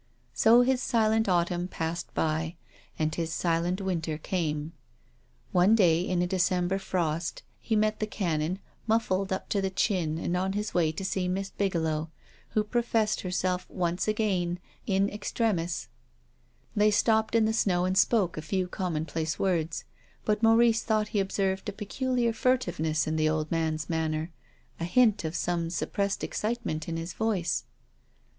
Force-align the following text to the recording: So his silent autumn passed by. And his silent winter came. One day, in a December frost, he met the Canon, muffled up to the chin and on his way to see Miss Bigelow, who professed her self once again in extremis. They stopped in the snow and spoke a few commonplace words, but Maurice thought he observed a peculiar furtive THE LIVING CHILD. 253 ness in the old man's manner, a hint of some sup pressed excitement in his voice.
So 0.33 0.61
his 0.61 0.81
silent 0.81 1.29
autumn 1.29 1.67
passed 1.67 2.11
by. 2.15 2.55
And 2.97 3.13
his 3.13 3.31
silent 3.31 3.79
winter 3.79 4.17
came. 4.17 4.73
One 5.51 5.75
day, 5.75 6.01
in 6.01 6.23
a 6.23 6.25
December 6.25 6.79
frost, 6.79 7.43
he 7.59 7.75
met 7.75 7.99
the 7.99 8.07
Canon, 8.07 8.57
muffled 8.87 9.31
up 9.31 9.47
to 9.49 9.61
the 9.61 9.69
chin 9.69 10.17
and 10.17 10.35
on 10.35 10.53
his 10.53 10.73
way 10.73 10.91
to 10.91 11.05
see 11.05 11.27
Miss 11.27 11.51
Bigelow, 11.51 12.09
who 12.55 12.63
professed 12.63 13.21
her 13.21 13.29
self 13.29 13.69
once 13.69 14.07
again 14.07 14.57
in 14.87 15.07
extremis. 15.07 15.87
They 16.75 16.89
stopped 16.89 17.35
in 17.35 17.45
the 17.45 17.53
snow 17.53 17.85
and 17.85 17.95
spoke 17.95 18.37
a 18.37 18.41
few 18.41 18.67
commonplace 18.67 19.37
words, 19.37 19.83
but 20.25 20.41
Maurice 20.41 20.81
thought 20.83 21.09
he 21.09 21.19
observed 21.19 21.69
a 21.69 21.71
peculiar 21.71 22.33
furtive 22.33 22.77
THE 22.77 22.81
LIVING 22.85 22.95
CHILD. 22.95 23.05
253 23.05 23.11
ness 23.11 23.13
in 23.13 23.15
the 23.17 23.29
old 23.29 23.51
man's 23.51 23.87
manner, 23.87 24.31
a 24.79 24.85
hint 24.85 25.23
of 25.23 25.35
some 25.35 25.69
sup 25.69 25.93
pressed 25.93 26.23
excitement 26.23 26.89
in 26.89 26.97
his 26.97 27.13
voice. 27.13 27.65